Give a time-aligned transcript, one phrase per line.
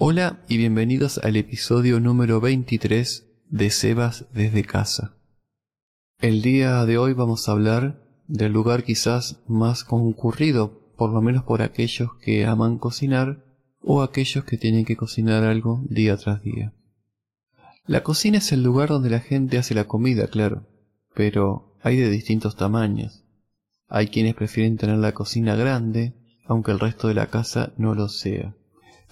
[0.00, 5.16] Hola y bienvenidos al episodio número 23 de Sebas desde casa.
[6.20, 11.42] El día de hoy vamos a hablar del lugar quizás más concurrido, por lo menos
[11.42, 13.44] por aquellos que aman cocinar
[13.80, 16.72] o aquellos que tienen que cocinar algo día tras día.
[17.84, 20.68] La cocina es el lugar donde la gente hace la comida, claro,
[21.12, 23.24] pero hay de distintos tamaños.
[23.88, 26.14] Hay quienes prefieren tener la cocina grande,
[26.46, 28.54] aunque el resto de la casa no lo sea.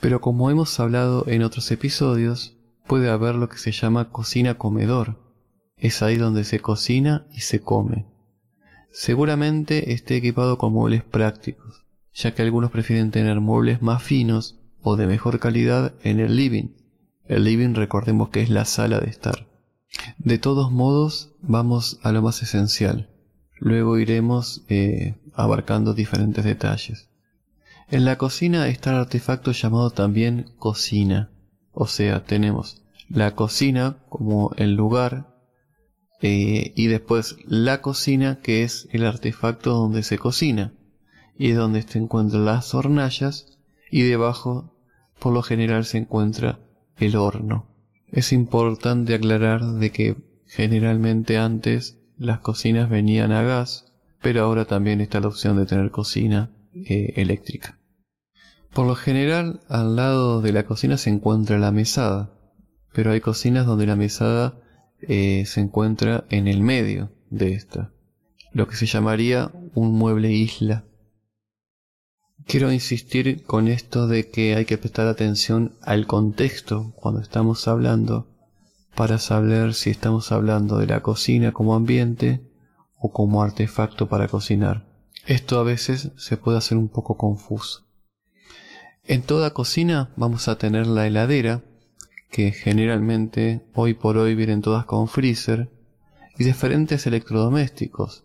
[0.00, 5.18] Pero como hemos hablado en otros episodios, puede haber lo que se llama cocina comedor.
[5.76, 8.06] Es ahí donde se cocina y se come.
[8.90, 14.96] Seguramente esté equipado con muebles prácticos, ya que algunos prefieren tener muebles más finos o
[14.96, 16.76] de mejor calidad en el living.
[17.26, 19.46] El living recordemos que es la sala de estar.
[20.18, 23.10] De todos modos, vamos a lo más esencial.
[23.58, 27.08] Luego iremos eh, abarcando diferentes detalles.
[27.88, 31.30] En la cocina está el artefacto llamado también cocina.
[31.72, 35.32] O sea, tenemos la cocina como el lugar
[36.20, 40.72] eh, y después la cocina que es el artefacto donde se cocina
[41.38, 43.56] y es donde se encuentran las hornallas
[43.92, 44.74] y debajo
[45.20, 46.58] por lo general se encuentra
[46.98, 47.68] el horno.
[48.08, 55.00] Es importante aclarar de que generalmente antes las cocinas venían a gas, pero ahora también
[55.00, 56.50] está la opción de tener cocina
[56.84, 57.78] eh, eléctrica.
[58.72, 62.30] Por lo general, al lado de la cocina se encuentra la mesada,
[62.92, 64.60] pero hay cocinas donde la mesada
[65.00, 67.92] eh, se encuentra en el medio de esta,
[68.52, 70.84] lo que se llamaría un mueble isla.
[72.46, 78.28] Quiero insistir con esto de que hay que prestar atención al contexto cuando estamos hablando
[78.94, 82.40] para saber si estamos hablando de la cocina como ambiente
[82.98, 84.85] o como artefacto para cocinar.
[85.26, 87.84] Esto a veces se puede hacer un poco confuso.
[89.02, 91.64] En toda cocina vamos a tener la heladera,
[92.30, 95.68] que generalmente hoy por hoy vienen todas con freezer,
[96.38, 98.24] y diferentes electrodomésticos,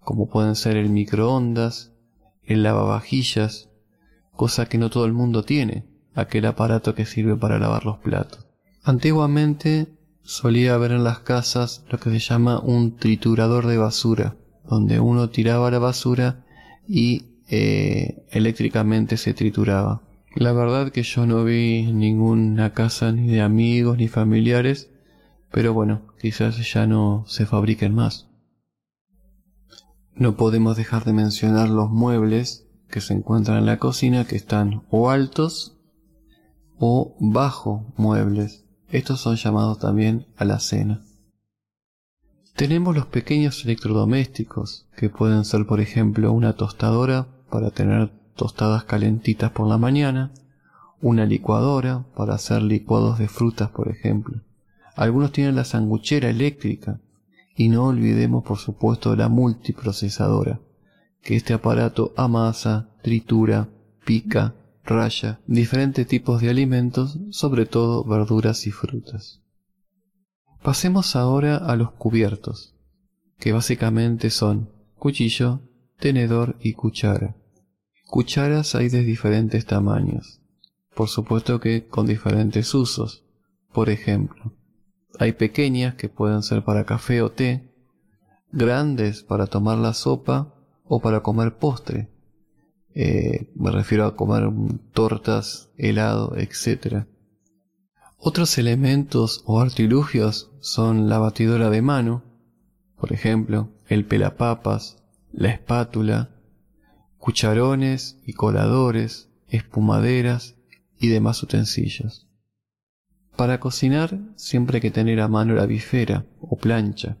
[0.00, 1.92] como pueden ser el microondas,
[2.44, 3.68] el lavavajillas,
[4.32, 8.46] cosa que no todo el mundo tiene, aquel aparato que sirve para lavar los platos.
[8.82, 9.88] Antiguamente
[10.22, 14.36] solía haber en las casas lo que se llama un triturador de basura,
[14.68, 16.44] donde uno tiraba la basura
[16.86, 20.02] y eh, eléctricamente se trituraba.
[20.34, 24.90] La verdad que yo no vi ninguna casa ni de amigos ni familiares,
[25.50, 28.28] pero bueno, quizás ya no se fabriquen más.
[30.14, 34.82] No podemos dejar de mencionar los muebles que se encuentran en la cocina que están
[34.90, 35.76] o altos
[36.78, 38.64] o bajo muebles.
[38.90, 41.02] Estos son llamados también a la cena.
[42.58, 49.52] Tenemos los pequeños electrodomésticos, que pueden ser por ejemplo una tostadora para tener tostadas calentitas
[49.52, 50.32] por la mañana,
[51.00, 54.40] una licuadora para hacer licuados de frutas, por ejemplo.
[54.96, 56.98] Algunos tienen la sanguchera eléctrica
[57.54, 60.58] y no olvidemos, por supuesto, la multiprocesadora,
[61.22, 63.68] que este aparato amasa, tritura,
[64.04, 69.42] pica, raya diferentes tipos de alimentos, sobre todo verduras y frutas.
[70.62, 72.74] Pasemos ahora a los cubiertos,
[73.38, 75.60] que básicamente son cuchillo,
[75.98, 77.36] tenedor y cuchara.
[78.06, 80.40] Cucharas hay de diferentes tamaños,
[80.94, 83.24] por supuesto que con diferentes usos.
[83.72, 84.52] Por ejemplo,
[85.18, 87.70] hay pequeñas que pueden ser para café o té,
[88.50, 90.54] grandes para tomar la sopa
[90.84, 92.08] o para comer postre.
[92.94, 94.50] Eh, me refiero a comer
[94.92, 97.06] tortas, helado, etc.
[98.20, 102.24] Otros elementos o artilugios son la batidora de mano,
[102.96, 104.96] por ejemplo, el pelapapas,
[105.30, 106.30] la espátula,
[107.18, 110.56] cucharones y coladores, espumaderas
[110.98, 112.26] y demás utensilios.
[113.36, 117.18] Para cocinar siempre hay que tener a mano la bifera o plancha.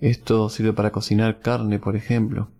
[0.00, 2.50] Esto sirve para cocinar carne, por ejemplo.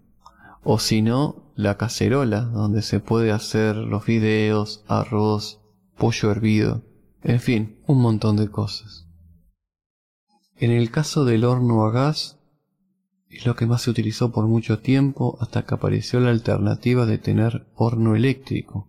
[0.63, 5.61] O si no, la cacerola, donde se puede hacer los fideos, arroz,
[5.97, 6.85] pollo hervido,
[7.23, 9.07] en fin, un montón de cosas.
[10.57, 12.39] En el caso del horno a gas,
[13.29, 17.19] es lo que más se utilizó por mucho tiempo hasta que apareció la alternativa de
[17.19, 18.89] tener horno eléctrico.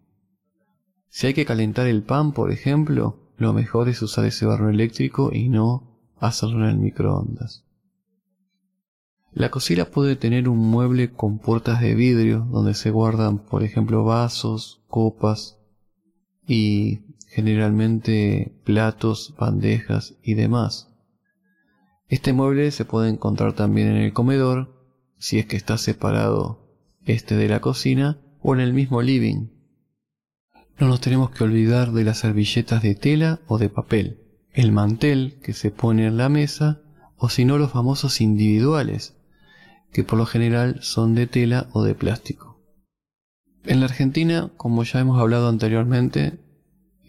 [1.10, 5.32] Si hay que calentar el pan, por ejemplo, lo mejor es usar ese horno eléctrico
[5.34, 7.66] y no hacerlo en el microondas.
[9.32, 14.04] La cocina puede tener un mueble con puertas de vidrio donde se guardan, por ejemplo,
[14.04, 15.60] vasos, copas
[16.48, 20.90] y generalmente platos, bandejas y demás.
[22.08, 24.76] Este mueble se puede encontrar también en el comedor,
[25.20, 26.68] si es que está separado
[27.06, 29.50] este de la cocina, o en el mismo living.
[30.80, 34.22] No nos tenemos que olvidar de las servilletas de tela o de papel,
[34.54, 36.82] el mantel que se pone en la mesa
[37.18, 39.18] o si no los famosos individuales,
[39.92, 42.62] que por lo general son de tela o de plástico.
[43.66, 46.40] En la Argentina, como ya hemos hablado anteriormente,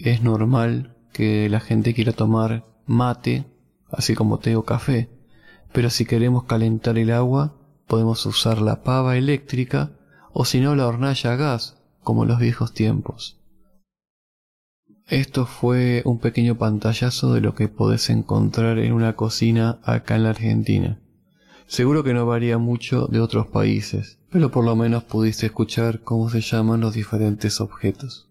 [0.04, 3.46] es normal que la gente quiera tomar mate,
[3.90, 5.10] así como té o café,
[5.72, 7.56] pero si queremos calentar el agua,
[7.86, 9.92] podemos usar la pava eléctrica
[10.32, 13.40] o si no la hornalla a gas, como en los viejos tiempos.
[15.06, 20.22] Esto fue un pequeño pantallazo de lo que podés encontrar en una cocina acá en
[20.22, 21.00] la Argentina.
[21.66, 26.30] Seguro que no varía mucho de otros países, pero por lo menos pudiste escuchar cómo
[26.30, 28.29] se llaman los diferentes objetos.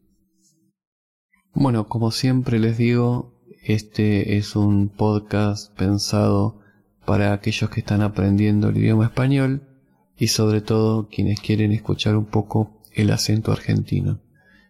[1.54, 6.60] Bueno, como siempre les digo, este es un podcast pensado
[7.06, 9.64] para aquellos que están aprendiendo el idioma español
[10.18, 14.20] y sobre todo quienes quieren escuchar un poco el acento argentino.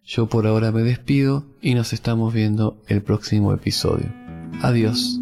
[0.04, 4.12] Yo por ahora me despido y nos estamos viendo el próximo episodio.
[4.62, 5.20] Adiós.